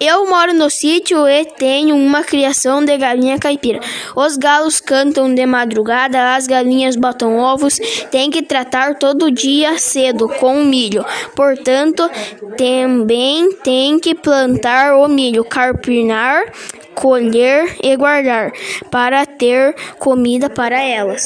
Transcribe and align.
Eu 0.00 0.28
moro 0.28 0.52
no 0.52 0.68
sítio 0.68 1.26
e 1.28 1.44
tenho 1.44 1.94
uma 1.96 2.22
criação 2.24 2.84
de 2.84 2.96
galinha 2.98 3.38
caipira. 3.38 3.80
Os 4.14 4.36
galos 4.36 4.80
cantam 4.80 5.32
de 5.32 5.46
madrugada, 5.46 6.34
as 6.34 6.46
galinhas 6.46 6.96
botam 6.96 7.38
ovos. 7.38 7.78
Tem 8.10 8.30
que 8.30 8.42
tratar 8.42 8.96
todo 8.96 9.30
dia 9.30 9.78
cedo 9.78 10.28
com 10.28 10.64
milho. 10.64 11.04
Portanto, 11.34 12.10
também 12.56 13.52
tem 13.62 13.98
que 13.98 14.14
plantar 14.14 14.96
o 14.96 15.08
milho, 15.08 15.44
carpinar, 15.44 16.42
colher 16.94 17.76
e 17.82 17.96
guardar 17.96 18.52
para 18.90 19.26
ter 19.26 19.74
comida 19.98 20.48
para 20.50 20.80
elas. 20.82 21.22